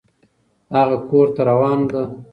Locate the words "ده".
1.91-2.01